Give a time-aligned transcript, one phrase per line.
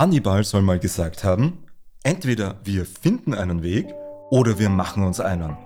[0.00, 1.58] Hannibal soll mal gesagt haben,
[2.02, 3.86] entweder wir finden einen Weg
[4.30, 5.58] oder wir machen uns einen.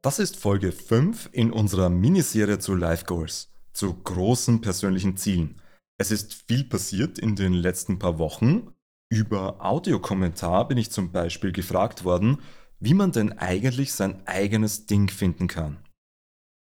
[0.00, 5.60] Das ist Folge 5 in unserer Miniserie zu Life Goals, zu großen persönlichen Zielen.
[5.98, 8.72] Es ist viel passiert in den letzten paar Wochen
[9.10, 12.38] über Audiokommentar bin ich zum Beispiel gefragt worden,
[12.78, 15.84] wie man denn eigentlich sein eigenes Ding finden kann.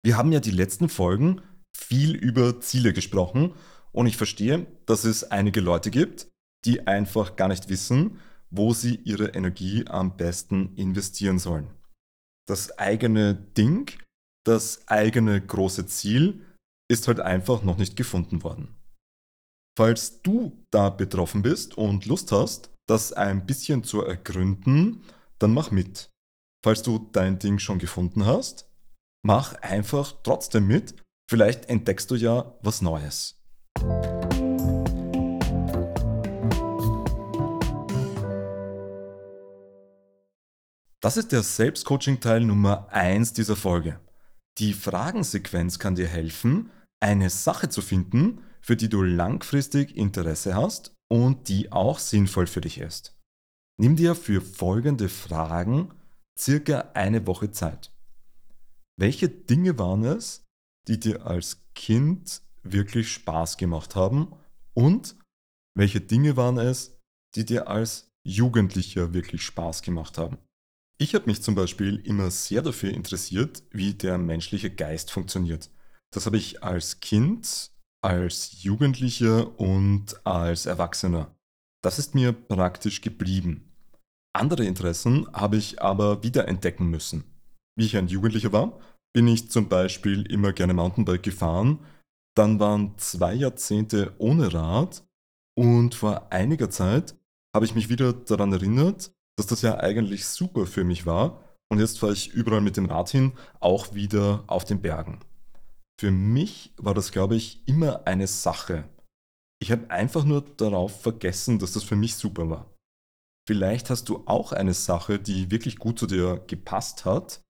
[0.04, 1.40] Wir haben ja die letzten Folgen
[1.76, 3.54] viel über Ziele gesprochen
[3.92, 6.28] und ich verstehe, dass es einige Leute gibt,
[6.64, 11.68] die einfach gar nicht wissen, wo sie ihre Energie am besten investieren sollen.
[12.46, 13.90] Das eigene Ding,
[14.44, 16.44] das eigene große Ziel
[16.88, 18.73] ist halt einfach noch nicht gefunden worden.
[19.76, 25.02] Falls du da betroffen bist und Lust hast, das ein bisschen zu ergründen,
[25.40, 26.10] dann mach mit.
[26.64, 28.70] Falls du dein Ding schon gefunden hast,
[29.26, 30.94] mach einfach trotzdem mit.
[31.28, 33.42] Vielleicht entdeckst du ja was Neues.
[41.00, 43.98] Das ist der Selbstcoaching-Teil Nummer 1 dieser Folge.
[44.58, 46.70] Die Fragensequenz kann dir helfen,
[47.04, 52.62] eine Sache zu finden, für die du langfristig Interesse hast und die auch sinnvoll für
[52.62, 53.14] dich ist.
[53.78, 55.92] Nimm dir für folgende Fragen
[56.38, 57.92] circa eine Woche Zeit.
[58.98, 60.44] Welche Dinge waren es,
[60.88, 64.32] die dir als Kind wirklich Spaß gemacht haben
[64.72, 65.16] und
[65.76, 66.98] welche Dinge waren es,
[67.34, 70.38] die dir als Jugendlicher wirklich Spaß gemacht haben?
[70.96, 75.68] Ich habe mich zum Beispiel immer sehr dafür interessiert, wie der menschliche Geist funktioniert.
[76.14, 81.34] Das habe ich als Kind als Jugendlicher und als Erwachsener.
[81.82, 83.72] Das ist mir praktisch geblieben.
[84.34, 87.24] Andere Interessen habe ich aber wieder entdecken müssen.
[87.76, 88.78] Wie ich ein Jugendlicher war,
[89.14, 91.78] bin ich zum Beispiel immer gerne Mountainbike gefahren.
[92.36, 95.02] Dann waren zwei Jahrzehnte ohne Rad
[95.56, 97.16] und vor einiger Zeit
[97.56, 101.78] habe ich mich wieder daran erinnert, dass das ja eigentlich super für mich war und
[101.78, 105.20] jetzt fahre ich überall mit dem Rad hin, auch wieder auf den Bergen.
[106.00, 108.88] Für mich war das, glaube ich, immer eine Sache.
[109.60, 112.74] Ich habe einfach nur darauf vergessen, dass das für mich super war.
[113.46, 117.42] Vielleicht hast du auch eine Sache, die wirklich gut zu dir gepasst hat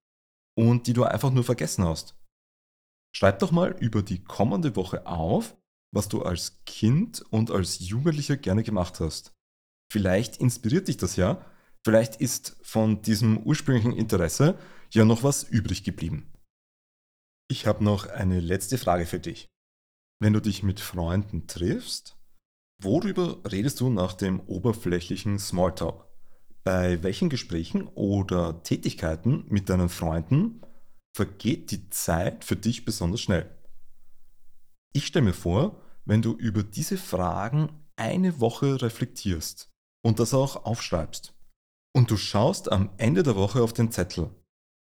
[0.57, 2.17] und die du einfach nur vergessen hast.
[3.17, 5.57] Schreib doch mal über die kommende Woche auf,
[5.95, 9.33] was du als Kind und als Jugendlicher gerne gemacht hast.
[9.93, 11.45] Vielleicht inspiriert dich das ja,
[11.85, 14.59] vielleicht ist von diesem ursprünglichen Interesse
[14.93, 16.34] ja noch was übrig geblieben.
[17.47, 19.49] Ich habe noch eine letzte Frage für dich.
[20.19, 22.17] Wenn du dich mit Freunden triffst,
[22.81, 26.07] worüber redest du nach dem oberflächlichen Smalltalk?
[26.63, 30.63] Bei welchen Gesprächen oder Tätigkeiten mit deinen Freunden
[31.15, 33.55] vergeht die Zeit für dich besonders schnell?
[34.95, 39.71] Ich stelle mir vor, wenn du über diese Fragen eine Woche reflektierst
[40.03, 41.35] und das auch aufschreibst.
[41.93, 44.31] Und du schaust am Ende der Woche auf den Zettel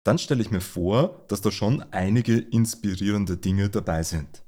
[0.04, 4.44] dann stelle ich mir vor, dass da schon einige inspirierende Dinge dabei sind.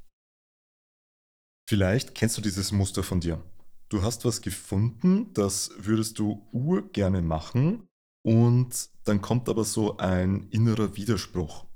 [1.68, 3.42] Vielleicht kennst du dieses Muster von dir.
[3.88, 7.86] Du hast was gefunden, das würdest du urgerne machen
[8.24, 11.66] und dann kommt aber so ein innerer Widerspruch.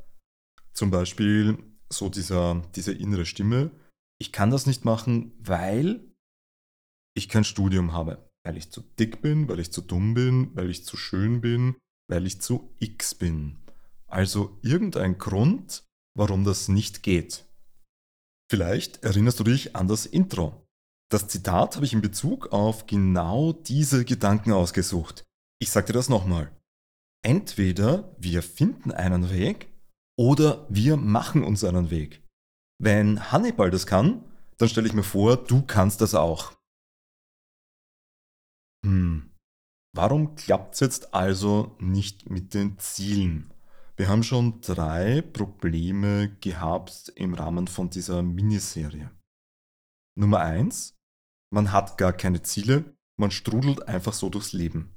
[0.73, 1.59] Zum Beispiel
[1.91, 3.71] so dieser, diese innere Stimme,
[4.19, 6.15] ich kann das nicht machen, weil
[7.15, 10.71] ich kein Studium habe, weil ich zu dick bin, weil ich zu dumm bin, weil
[10.71, 11.77] ich zu schön bin,
[12.09, 13.59] weil ich zu X bin.
[14.09, 15.85] Also irgendein Grund,
[16.17, 17.45] warum das nicht geht.
[18.51, 20.67] Vielleicht erinnerst du dich an das Intro.
[21.11, 25.25] Das Zitat habe ich in Bezug auf genau diese Gedanken ausgesucht.
[25.61, 26.51] Ich sage dir das nochmal.
[27.25, 29.69] Entweder wir finden einen Weg
[30.19, 32.23] oder wir machen uns einen Weg.
[32.79, 34.25] Wenn Hannibal das kann,
[34.59, 36.57] dann stelle ich mir vor, du kannst das auch.
[38.85, 39.35] Hm,
[39.95, 43.53] warum klappt es jetzt also nicht mit den Zielen?
[43.99, 49.11] Wir haben schon drei Probleme gehabt im Rahmen von dieser Miniserie.
[50.19, 50.95] Nummer eins,
[51.51, 54.95] man hat gar keine Ziele, man strudelt einfach so durchs Leben.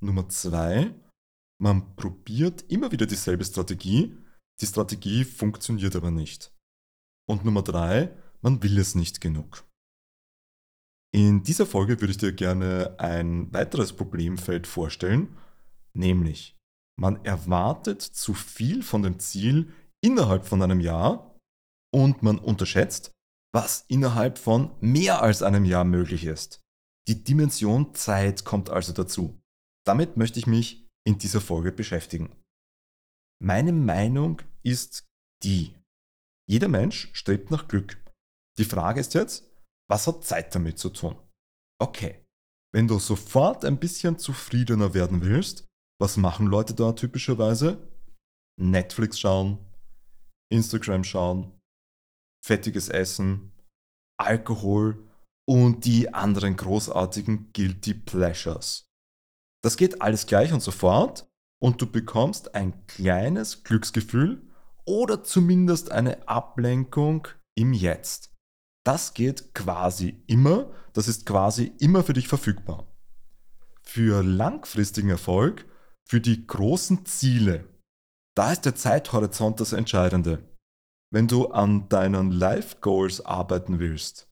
[0.00, 0.94] Nummer zwei,
[1.58, 4.18] man probiert immer wieder dieselbe Strategie,
[4.60, 6.54] die Strategie funktioniert aber nicht.
[7.26, 9.64] Und Nummer drei, man will es nicht genug.
[11.14, 15.38] In dieser Folge würde ich dir gerne ein weiteres Problemfeld vorstellen,
[15.94, 16.58] nämlich
[16.98, 19.72] man erwartet zu viel von dem Ziel
[20.02, 21.38] innerhalb von einem Jahr
[21.94, 23.12] und man unterschätzt,
[23.54, 26.60] was innerhalb von mehr als einem Jahr möglich ist.
[27.08, 29.40] Die Dimension Zeit kommt also dazu.
[29.84, 32.34] Damit möchte ich mich in dieser Folge beschäftigen.
[33.42, 35.04] Meine Meinung ist
[35.42, 35.74] die.
[36.48, 38.02] Jeder Mensch strebt nach Glück.
[38.58, 39.50] Die Frage ist jetzt,
[39.88, 41.16] was hat Zeit damit zu tun?
[41.80, 42.24] Okay,
[42.72, 45.66] wenn du sofort ein bisschen zufriedener werden willst,
[46.02, 47.78] was machen Leute da typischerweise?
[48.60, 49.58] Netflix schauen,
[50.50, 51.52] Instagram schauen,
[52.44, 53.52] fettiges Essen,
[54.18, 55.08] Alkohol
[55.48, 58.90] und die anderen großartigen Guilty Pleasures.
[59.62, 61.30] Das geht alles gleich und sofort
[61.62, 64.42] und du bekommst ein kleines Glücksgefühl
[64.84, 68.34] oder zumindest eine Ablenkung im Jetzt.
[68.84, 72.92] Das geht quasi immer, das ist quasi immer für dich verfügbar.
[73.84, 75.68] Für langfristigen Erfolg,
[76.08, 77.68] für die großen Ziele,
[78.36, 80.42] da ist der Zeithorizont das Entscheidende.
[81.12, 84.30] Wenn du an deinen Life Goals arbeiten willst,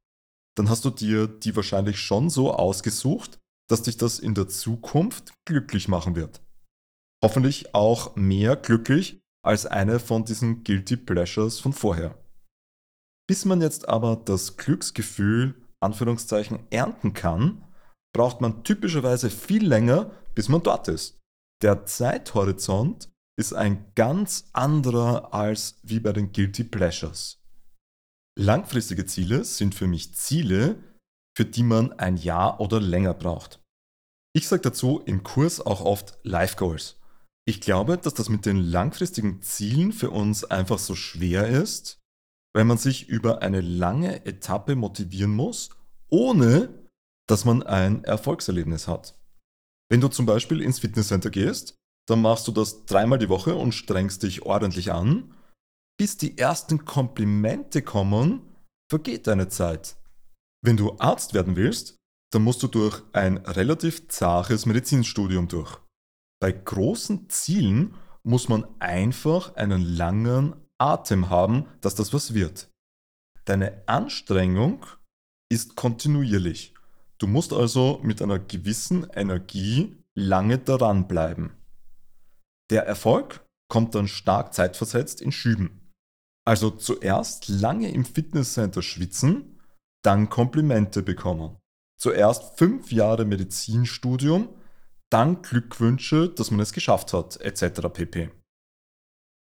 [0.56, 3.38] dann hast du dir die wahrscheinlich schon so ausgesucht,
[3.68, 6.42] dass dich das in der Zukunft glücklich machen wird.
[7.22, 12.18] Hoffentlich auch mehr glücklich als eine von diesen Guilty Pleasures von vorher.
[13.28, 17.64] Bis man jetzt aber das Glücksgefühl, Anführungszeichen, ernten kann,
[18.12, 21.19] braucht man typischerweise viel länger, bis man dort ist.
[21.62, 27.38] Der Zeithorizont ist ein ganz anderer als wie bei den Guilty Pleasures.
[28.38, 30.82] Langfristige Ziele sind für mich Ziele,
[31.36, 33.60] für die man ein Jahr oder länger braucht.
[34.34, 36.96] Ich sage dazu im Kurs auch oft Life Goals.
[37.46, 41.98] Ich glaube, dass das mit den langfristigen Zielen für uns einfach so schwer ist,
[42.54, 45.70] weil man sich über eine lange Etappe motivieren muss,
[46.08, 46.88] ohne
[47.26, 49.19] dass man ein Erfolgserlebnis hat.
[49.90, 51.74] Wenn du zum Beispiel ins Fitnesscenter gehst,
[52.08, 55.34] dann machst du das dreimal die Woche und strengst dich ordentlich an.
[55.98, 58.42] Bis die ersten Komplimente kommen,
[58.90, 59.96] vergeht deine Zeit.
[60.64, 61.96] Wenn du Arzt werden willst,
[62.32, 65.78] dann musst du durch ein relativ zaches Medizinstudium durch.
[66.40, 72.70] Bei großen Zielen muss man einfach einen langen Atem haben, dass das was wird.
[73.44, 74.86] Deine Anstrengung
[75.50, 76.74] ist kontinuierlich.
[77.20, 81.52] Du musst also mit einer gewissen Energie lange daran bleiben.
[82.70, 85.92] Der Erfolg kommt dann stark zeitversetzt in Schüben.
[86.46, 89.60] Also zuerst lange im Fitnesscenter schwitzen,
[90.02, 91.58] dann Komplimente bekommen.
[92.00, 94.48] Zuerst fünf Jahre Medizinstudium,
[95.10, 97.88] dann Glückwünsche, dass man es geschafft hat, etc.
[97.92, 98.30] pp.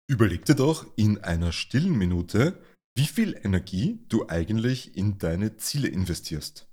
[0.07, 2.63] Überleg dir doch in einer stillen Minute,
[2.95, 6.69] wie viel Energie du eigentlich in deine Ziele investierst.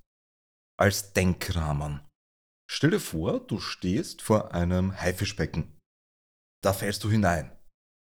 [0.79, 2.01] Als Denkrahmen.
[2.69, 5.77] Stell dir vor, du stehst vor einem Haifischbecken.
[6.63, 7.55] Da fällst du hinein.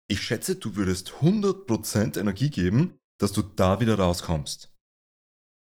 [0.09, 4.73] Ich schätze, du würdest 100% Energie geben, dass du da wieder rauskommst.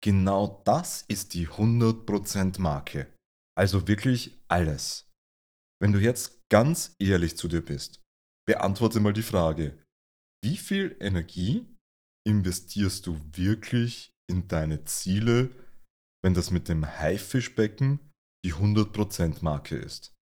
[0.01, 3.13] Genau das ist die 100% Marke.
[3.57, 5.10] Also wirklich alles.
[5.81, 8.02] Wenn du jetzt ganz ehrlich zu dir bist,
[8.48, 9.84] beantworte mal die Frage,
[10.44, 11.68] wie viel Energie
[12.25, 15.50] investierst du wirklich in deine Ziele,
[16.21, 18.00] wenn das mit dem Haifischbecken
[18.45, 20.16] die 100% Marke ist?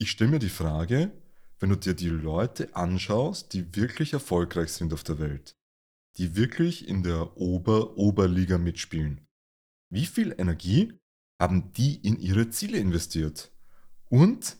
[0.00, 1.12] Ich stelle mir die Frage,
[1.58, 5.56] wenn du dir die Leute anschaust, die wirklich erfolgreich sind auf der Welt,
[6.16, 9.26] die wirklich in der Ober-Oberliga mitspielen.
[9.90, 10.92] Wie viel Energie
[11.40, 13.52] haben die in ihre Ziele investiert?
[14.08, 14.56] Und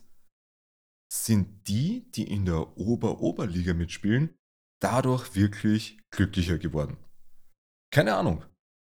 [1.11, 4.35] sind die, die in der Ober-Oberliga mitspielen,
[4.79, 6.97] dadurch wirklich glücklicher geworden?
[7.91, 8.45] Keine Ahnung.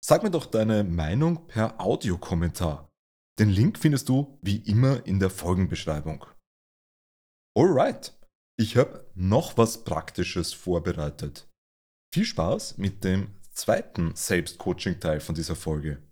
[0.05, 2.91] Sag mir doch deine Meinung per Audiokommentar.
[3.39, 6.27] Den Link findest du wie immer in der Folgenbeschreibung.
[7.57, 8.13] Alright,
[8.59, 11.49] ich habe noch was Praktisches vorbereitet.
[12.13, 16.03] Viel Spaß mit dem zweiten Selbstcoaching-Teil von dieser Folge.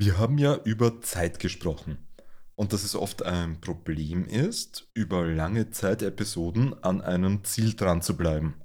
[0.00, 2.07] Wir haben ja über Zeit gesprochen
[2.58, 8.16] und dass es oft ein Problem ist, über lange Zeitepisoden an einem Ziel dran zu
[8.16, 8.60] bleiben.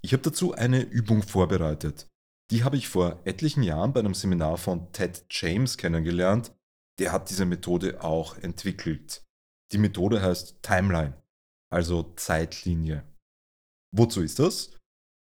[0.00, 2.08] Ich habe dazu eine Übung vorbereitet.
[2.50, 6.54] Die habe ich vor etlichen Jahren bei einem Seminar von Ted James kennengelernt.
[6.98, 9.22] Der hat diese Methode auch entwickelt.
[9.72, 11.22] Die Methode heißt Timeline,
[11.70, 13.04] also Zeitlinie.
[13.92, 14.70] Wozu ist das?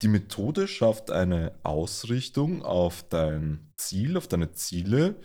[0.04, 5.20] Die Methode schafft eine Ausrichtung auf dein Ziel, auf deine Ziele.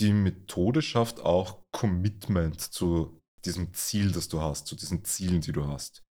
[0.00, 5.52] Die Methode schafft auch Commitment zu diesem Ziel, das du hast, zu diesen Zielen, die
[5.52, 6.02] du hast.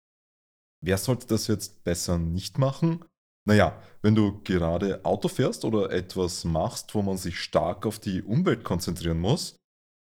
[0.81, 3.03] Wer sollte das jetzt besser nicht machen?
[3.47, 8.21] Naja, wenn du gerade Auto fährst oder etwas machst, wo man sich stark auf die
[8.21, 9.55] Umwelt konzentrieren muss,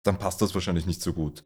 [0.05, 1.45] dann passt das wahrscheinlich nicht so gut.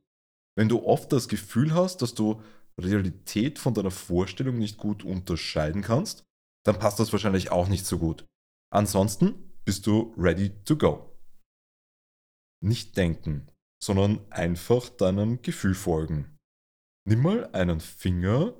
[0.56, 2.42] Wenn du oft das Gefühl hast, dass du
[2.78, 6.24] Realität von deiner Vorstellung nicht gut unterscheiden kannst,
[6.64, 8.24] dann passt das wahrscheinlich auch nicht so gut.
[8.72, 11.09] Ansonsten bist du ready to go.
[12.62, 13.50] Nicht denken,
[13.82, 16.36] sondern einfach deinem Gefühl folgen.
[17.08, 18.54] Nimm mal einen Finger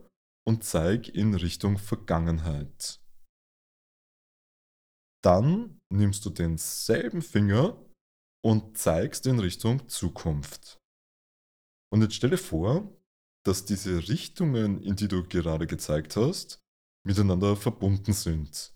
[0.47, 3.01] und zeig in Richtung Vergangenheit.
[5.23, 7.85] Dann nimmst du denselben Finger
[8.43, 10.79] und zeigst in Richtung Zukunft.
[11.93, 12.97] Und jetzt stelle vor,
[13.45, 16.59] dass diese Richtungen, in die du gerade gezeigt hast,
[17.07, 18.75] miteinander verbunden sind.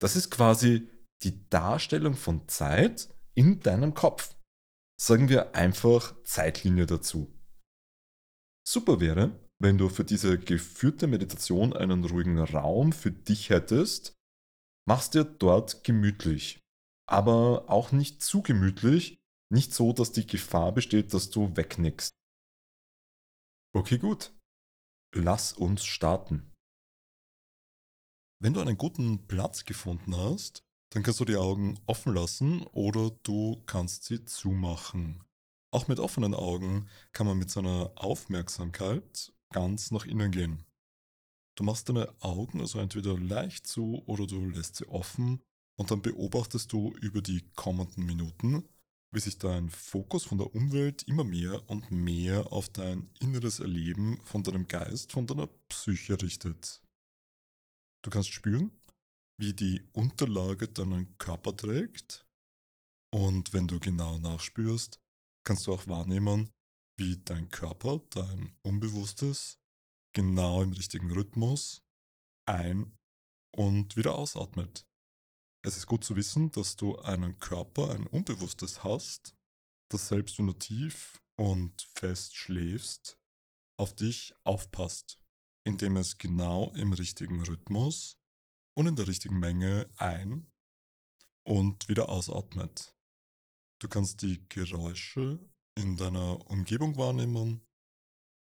[0.00, 0.88] Das ist quasi
[1.22, 4.36] die Darstellung von Zeit in deinem Kopf.
[5.02, 7.34] Sagen wir einfach Zeitlinie dazu.
[8.68, 14.14] Super wäre, wenn du für diese geführte Meditation einen ruhigen Raum für dich hättest,
[14.86, 16.60] machst dir dort gemütlich.
[17.08, 19.18] Aber auch nicht zu gemütlich,
[19.50, 22.12] nicht so, dass die Gefahr besteht, dass du wegnickst.
[23.74, 24.36] Okay, gut.
[25.14, 26.52] Lass uns starten.
[28.38, 33.10] Wenn du einen guten Platz gefunden hast, dann kannst du die Augen offen lassen oder
[33.22, 35.24] du kannst sie zumachen.
[35.72, 40.64] Auch mit offenen Augen kann man mit seiner Aufmerksamkeit ganz nach innen gehen.
[41.54, 45.40] Du machst deine Augen also entweder leicht zu oder du lässt sie offen
[45.76, 48.64] und dann beobachtest du über die kommenden Minuten,
[49.12, 54.20] wie sich dein Fokus von der Umwelt immer mehr und mehr auf dein inneres Erleben
[54.24, 56.82] von deinem Geist, von deiner Psyche richtet.
[58.02, 58.72] Du kannst spüren,
[59.40, 62.26] wie die Unterlage deinen Körper trägt
[63.10, 65.00] und wenn du genau nachspürst,
[65.44, 66.50] kannst du auch wahrnehmen,
[66.98, 69.58] wie dein Körper, dein Unbewusstes,
[70.14, 71.82] genau im richtigen Rhythmus
[72.46, 72.98] ein-
[73.56, 74.86] und wieder ausatmet.
[75.64, 79.34] Es ist gut zu wissen, dass du einen Körper, ein Unbewusstes hast,
[79.90, 83.18] das selbst wenn du tief und fest schläfst,
[83.78, 85.18] auf dich aufpasst,
[85.64, 88.19] indem es genau im richtigen Rhythmus
[88.74, 90.46] und in der richtigen Menge ein-
[91.44, 92.94] und wieder ausatmet.
[93.80, 95.38] Du kannst die Geräusche
[95.74, 97.62] in deiner Umgebung wahrnehmen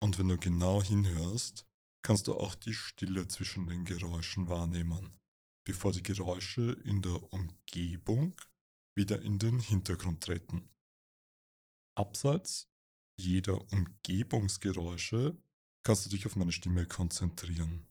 [0.01, 1.65] und wenn du genau hinhörst,
[2.01, 5.17] kannst du auch die Stille zwischen den Geräuschen wahrnehmen
[5.65, 8.35] bevor die Geräusche in der Umgebung
[8.95, 10.69] wieder in den Hintergrund treten.
[11.97, 12.69] Abseits
[13.17, 15.37] jeder Umgebungsgeräusche
[15.83, 17.87] kannst du dich auf meine Stimme konzentrieren.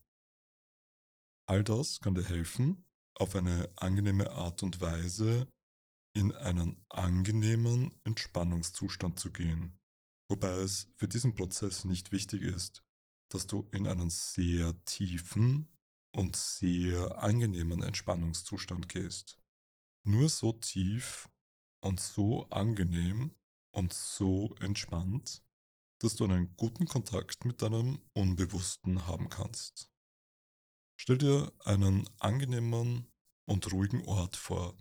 [1.47, 5.47] All das kann dir helfen, auf eine angenehme Art und Weise
[6.13, 9.77] in einen angenehmen Entspannungszustand zu gehen.
[10.27, 12.83] Wobei es für diesen Prozess nicht wichtig ist,
[13.29, 15.67] dass du in einen sehr tiefen
[16.15, 19.37] und sehr angenehmen Entspannungszustand gehst.
[20.03, 21.29] Nur so tief
[21.81, 23.35] und so angenehm
[23.71, 25.43] und so entspannt,
[25.99, 29.91] dass du einen guten Kontakt mit deinem Unbewussten haben kannst.
[30.97, 33.07] Stell dir einen angenehmen
[33.45, 34.77] und ruhigen Ort vor.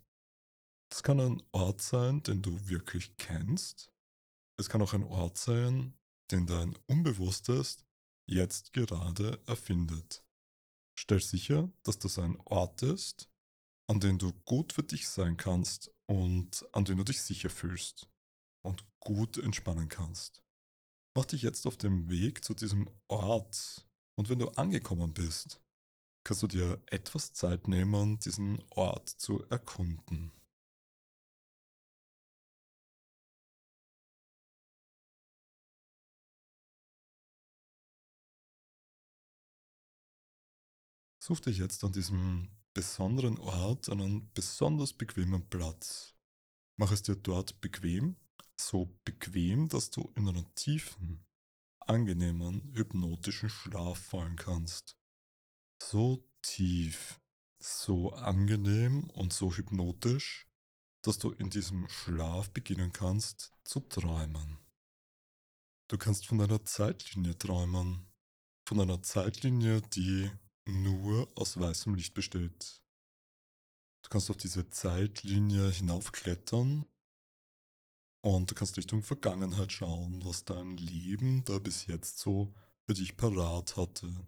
[0.88, 3.90] Das kann ein Ort sein, den du wirklich kennst.
[4.56, 5.94] Es kann auch ein Ort sein,
[6.30, 7.84] den dein Unbewusstes
[8.26, 10.24] jetzt gerade erfindet.
[10.96, 13.28] Stell sicher, dass das ein Ort ist,
[13.88, 18.08] an dem du gut für dich sein kannst und an dem du dich sicher fühlst
[18.62, 20.42] und gut entspannen kannst.
[21.16, 25.60] Mach dich jetzt auf dem Weg zu diesem Ort und wenn du angekommen bist,
[26.24, 30.32] kannst du dir etwas Zeit nehmen, diesen Ort zu erkunden.
[41.18, 46.14] Such dich jetzt an diesem besonderen Ort einen besonders bequemen Platz.
[46.76, 48.16] Mach es dir dort bequem,
[48.56, 51.24] so bequem, dass du in einen tiefen,
[51.80, 54.98] angenehmen, hypnotischen Schlaf fallen kannst.
[55.82, 57.20] So tief,
[57.58, 60.46] so angenehm und so hypnotisch,
[61.02, 64.58] dass du in diesem Schlaf beginnen kannst zu träumen.
[65.88, 68.06] Du kannst von einer Zeitlinie träumen,
[68.66, 70.30] von einer Zeitlinie, die
[70.66, 72.82] nur aus weißem Licht besteht.
[74.02, 76.86] Du kannst auf diese Zeitlinie hinaufklettern
[78.22, 82.54] und du kannst Richtung Vergangenheit schauen, was dein Leben da bis jetzt so
[82.86, 84.26] für dich parat hatte.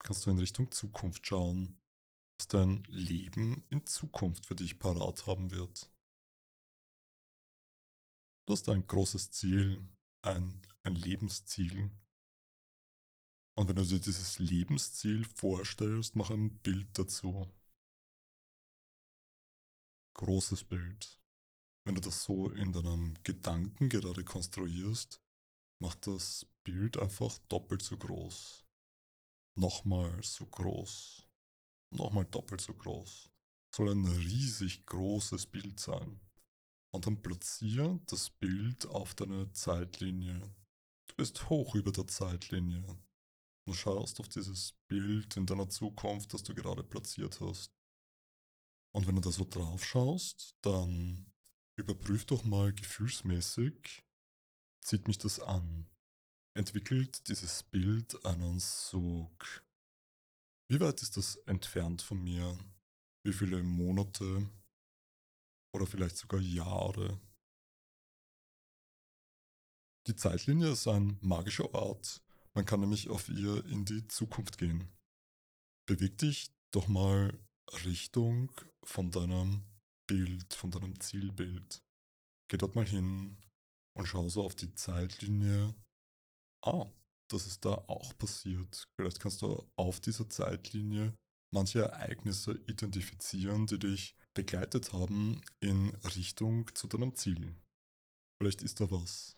[0.00, 1.80] Kannst du in Richtung Zukunft schauen,
[2.38, 5.90] was dein Leben in Zukunft für dich parat haben wird.
[8.46, 9.86] Du hast ein großes Ziel,
[10.22, 11.90] ein, ein Lebensziel,
[13.60, 17.46] und wenn du dir dieses Lebensziel vorstellst, mach ein Bild dazu.
[20.14, 21.20] Großes Bild.
[21.84, 25.20] Wenn du das so in deinem Gedanken gerade konstruierst,
[25.78, 28.64] macht das Bild einfach doppelt so groß.
[29.56, 31.28] Nochmal so groß.
[31.92, 33.30] Nochmal doppelt so groß.
[33.74, 36.20] soll ein riesig großes Bild sein.
[36.92, 40.40] Und dann platziere das Bild auf deine Zeitlinie.
[41.06, 42.84] Du bist hoch über der Zeitlinie.
[43.66, 47.72] Du schaust auf dieses Bild in deiner Zukunft, das du gerade platziert hast.
[48.92, 51.30] Und wenn du da so drauf schaust, dann
[51.76, 54.04] überprüf doch mal gefühlsmäßig,
[54.80, 55.89] zieht mich das an?
[56.60, 59.64] Entwickelt dieses Bild einen Sog?
[60.68, 62.58] Wie weit ist das entfernt von mir?
[63.24, 64.46] Wie viele Monate
[65.74, 67.18] oder vielleicht sogar Jahre?
[70.06, 72.22] Die Zeitlinie ist ein magischer Ort.
[72.52, 74.86] Man kann nämlich auf ihr in die Zukunft gehen.
[75.88, 77.40] Beweg dich doch mal
[77.86, 78.52] Richtung
[78.84, 79.64] von deinem
[80.06, 81.82] Bild, von deinem Zielbild.
[82.48, 83.38] Geh dort mal hin
[83.96, 85.74] und schau so auf die Zeitlinie.
[86.62, 86.86] Ah,
[87.28, 88.88] das ist da auch passiert.
[88.96, 91.14] Vielleicht kannst du auf dieser Zeitlinie
[91.52, 97.54] manche Ereignisse identifizieren, die dich begleitet haben in Richtung zu deinem Ziel.
[98.38, 99.36] Vielleicht ist da was.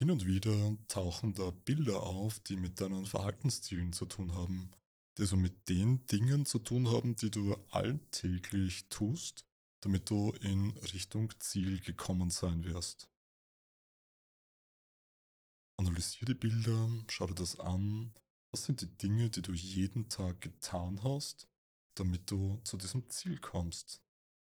[0.00, 4.70] Hin und wieder tauchen da Bilder auf, die mit deinen Verhaltenszielen zu tun haben,
[5.18, 9.44] die so mit den Dingen zu tun haben, die du alltäglich tust,
[9.80, 13.08] damit du in Richtung Ziel gekommen sein wirst.
[15.78, 18.12] Analysiere die Bilder, schau dir das an.
[18.50, 21.48] Was sind die Dinge, die du jeden Tag getan hast,
[21.94, 24.02] damit du zu diesem Ziel kommst?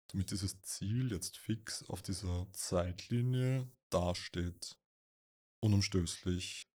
[0.09, 4.77] Damit dieses Ziel jetzt fix auf dieser Zeitlinie dasteht
[5.63, 6.69] unumstößlich.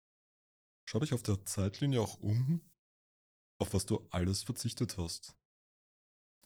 [0.85, 2.61] Schau dich auf der Zeitlinie auch um,
[3.59, 5.35] auf was du alles verzichtet hast.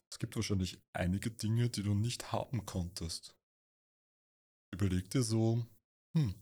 [0.10, 3.38] Es gibt wahrscheinlich einige Dinge, die du nicht haben konntest.
[4.74, 5.66] Überleg dir so,
[6.16, 6.36] hm,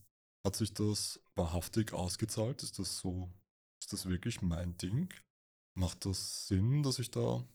[0.46, 2.64] hat sich das wahrhaftig ausgezahlt?
[2.64, 3.32] Ist das so,
[3.82, 5.14] ist das wirklich mein Ding?
[5.76, 7.46] Macht das Sinn, dass ich da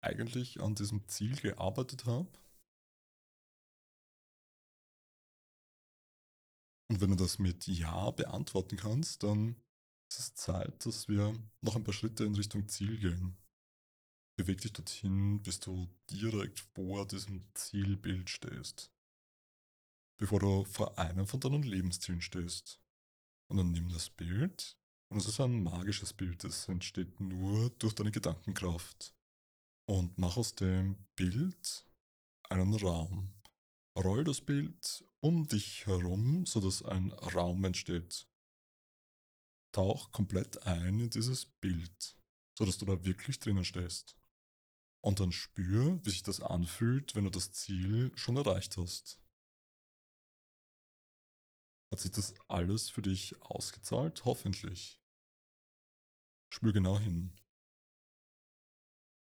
[0.00, 2.28] eigentlich an diesem Ziel gearbeitet habe?
[6.88, 9.56] Und wenn du das mit Ja beantworten kannst, dann
[10.08, 13.36] ist es Zeit, dass wir noch ein paar Schritte in Richtung Ziel gehen.
[14.38, 18.92] Beweg dich dorthin, bis du direkt vor diesem Zielbild stehst.
[20.18, 22.80] Bevor du vor einem von deinen Lebenszielen stehst.
[23.48, 24.76] Und dann nimm das Bild.
[25.08, 29.14] Und es ist ein magisches Bild, es entsteht nur durch deine Gedankenkraft.
[29.88, 31.86] Und mach aus dem Bild
[32.48, 33.32] einen Raum.
[33.96, 38.26] Roll das Bild um dich herum, sodass ein Raum entsteht.
[39.72, 42.16] Tauch komplett ein in dieses Bild,
[42.58, 44.16] sodass du da wirklich drinnen stehst.
[45.02, 49.20] Und dann spür, wie sich das anfühlt, wenn du das Ziel schon erreicht hast.
[51.90, 54.24] Hat sich das alles für dich ausgezahlt?
[54.24, 55.00] Hoffentlich.
[56.52, 57.32] Spür genau hin.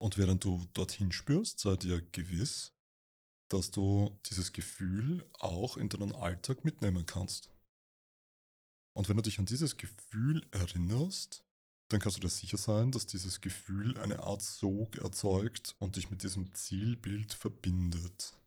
[0.02, 2.74] Und während du dorthin spürst, sei dir gewiss,
[3.50, 7.50] dass du dieses Gefühl auch in deinen Alltag mitnehmen kannst.
[8.94, 11.44] Und wenn du dich an dieses Gefühl erinnerst,
[11.90, 16.10] dann kannst du dir sicher sein, dass dieses Gefühl eine Art Sog erzeugt und dich
[16.10, 18.38] mit diesem Zielbild verbindet.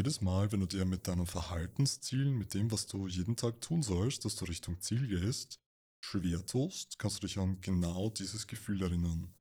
[0.00, 3.82] Jedes Mal, wenn du dir mit deinen Verhaltenszielen, mit dem, was du jeden Tag tun
[3.82, 5.60] sollst, dass du Richtung Ziel gehst,
[6.02, 9.34] schwer tust, kannst du dich an genau dieses Gefühl erinnern.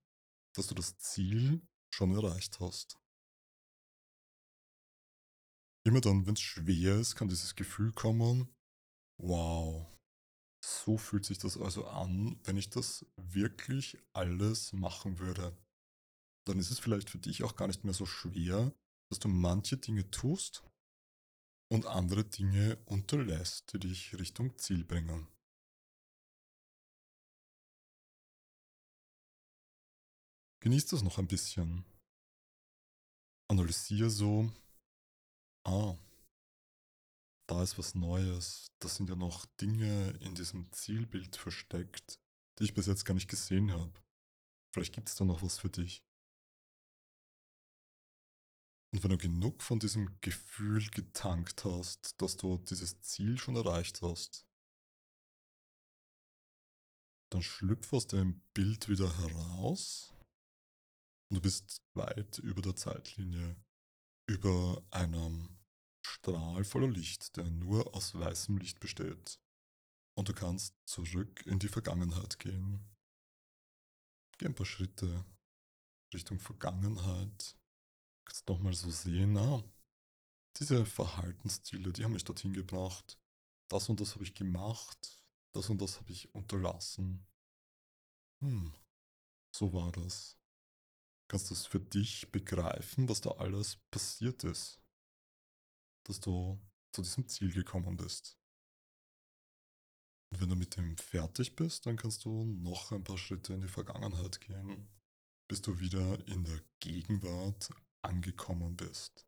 [0.54, 3.00] Dass du das Ziel schon erreicht hast.
[5.88, 8.54] Immer dann, wenn es schwer ist, kann dieses Gefühl kommen,
[9.18, 9.88] wow,
[10.62, 15.58] so fühlt sich das also an, wenn ich das wirklich alles machen würde.
[16.46, 18.74] Dann ist es vielleicht für dich auch gar nicht mehr so schwer,
[19.10, 20.64] dass du manche Dinge tust
[21.72, 25.28] und andere Dinge unterlässt, die dich Richtung Ziel bringen.
[30.62, 31.86] Genieß das noch ein bisschen.
[33.50, 34.52] Analysiere so,
[35.66, 35.96] ah,
[37.48, 38.68] da ist was Neues.
[38.80, 42.20] Das sind ja noch Dinge in diesem Zielbild versteckt,
[42.60, 43.94] die ich bis jetzt gar nicht gesehen habe.
[44.72, 46.04] Vielleicht gibt es da noch was für dich.
[48.92, 54.02] Und wenn du genug von diesem Gefühl getankt hast, dass du dieses Ziel schon erreicht
[54.02, 54.48] hast,
[57.32, 60.14] dann schlüpf aus dem Bild wieder heraus
[61.30, 63.56] und du bist weit über der Zeitlinie,
[64.28, 65.60] über einem
[66.04, 69.40] Strahl voller Licht, der nur aus weißem Licht besteht.
[70.18, 72.84] Und du kannst zurück in die Vergangenheit gehen.
[74.38, 75.24] Geh ein paar Schritte
[76.14, 77.59] Richtung Vergangenheit.
[78.50, 79.64] Nochmal so sehen, ah,
[80.58, 83.20] diese Verhaltensziele, die haben mich dorthin gebracht.
[83.68, 87.28] Das und das habe ich gemacht, das und das habe ich unterlassen.
[88.42, 88.74] Hm,
[89.56, 90.36] so war das.
[91.28, 94.82] Kannst du es für dich begreifen, was da alles passiert ist?
[96.06, 96.60] Dass du
[96.92, 98.40] zu diesem Ziel gekommen bist.
[100.32, 103.62] Und wenn du mit dem fertig bist, dann kannst du noch ein paar Schritte in
[103.62, 104.90] die Vergangenheit gehen,
[105.48, 107.70] bis du wieder in der Gegenwart
[108.02, 109.28] angekommen bist.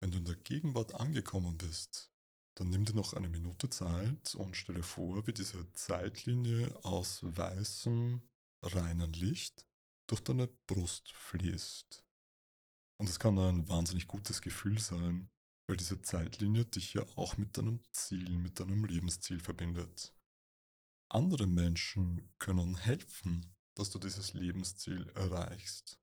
[0.00, 2.12] Wenn du in der Gegenwart angekommen bist,
[2.56, 8.22] dann nimm dir noch eine Minute Zeit und stelle vor, wie diese Zeitlinie aus weißem,
[8.62, 9.66] reinen Licht
[10.06, 12.04] durch deine Brust fließt.
[12.98, 15.30] Und es kann ein wahnsinnig gutes Gefühl sein,
[15.66, 20.14] weil diese Zeitlinie dich ja auch mit deinem Ziel, mit deinem Lebensziel verbindet.
[21.08, 26.00] Andere Menschen können helfen, dass du dieses Lebensziel erreichst.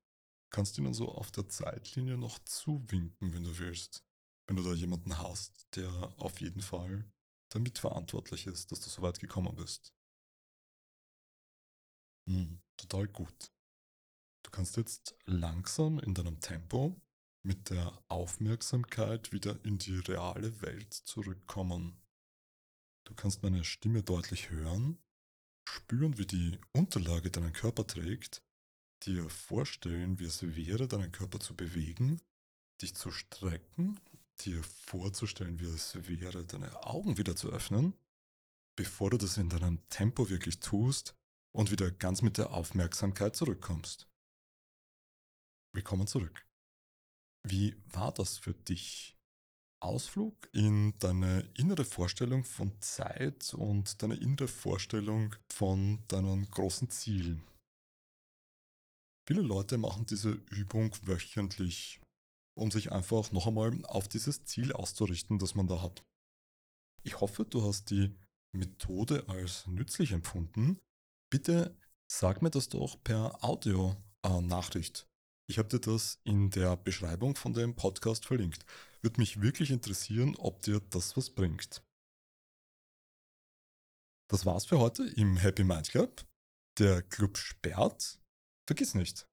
[0.54, 4.04] Kannst ihnen so auf der Zeitlinie noch zuwinken, wenn du willst.
[4.46, 7.10] Wenn du da jemanden hast, der auf jeden Fall
[7.48, 9.92] damit verantwortlich ist, dass du so weit gekommen bist.
[12.28, 13.52] Hm, total gut.
[14.44, 17.02] Du kannst jetzt langsam in deinem Tempo
[17.42, 22.00] mit der Aufmerksamkeit wieder in die reale Welt zurückkommen.
[23.08, 25.02] Du kannst meine Stimme deutlich hören,
[25.68, 28.44] spüren, wie die Unterlage deinen Körper trägt,
[29.06, 32.20] dir vorstellen, wie es wäre, deinen Körper zu bewegen,
[32.80, 34.00] dich zu strecken,
[34.40, 37.94] dir vorzustellen, wie es wäre, deine Augen wieder zu öffnen,
[38.76, 41.14] bevor du das in deinem Tempo wirklich tust
[41.52, 44.08] und wieder ganz mit der Aufmerksamkeit zurückkommst.
[45.72, 46.46] Willkommen zurück.
[47.42, 49.16] Wie war das für dich?
[49.80, 57.42] Ausflug in deine innere Vorstellung von Zeit und deine innere Vorstellung von deinen großen Zielen.
[59.26, 62.00] Viele Leute machen diese Übung wöchentlich,
[62.54, 66.04] um sich einfach noch einmal auf dieses Ziel auszurichten, das man da hat.
[67.02, 68.14] Ich hoffe, du hast die
[68.52, 70.78] Methode als nützlich empfunden.
[71.30, 75.08] Bitte sag mir das doch per Audio-Nachricht.
[75.46, 78.64] Ich habe dir das in der Beschreibung von dem Podcast verlinkt.
[79.02, 81.82] Würde mich wirklich interessieren, ob dir das was bringt.
[84.30, 86.26] Das war's für heute im Happy Mind Club.
[86.78, 88.18] Der Club sperrt.
[88.66, 89.26] Vergiss nicht.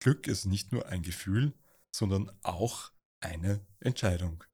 [0.00, 1.54] Glück ist nicht nur ein Gefühl,
[1.90, 4.44] sondern auch eine Entscheidung.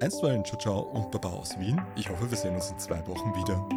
[0.00, 1.80] Einstweilen, ciao, ciao und Baba aus Wien.
[1.96, 3.68] Ich hoffe, wir sehen uns in zwei Wochen wieder.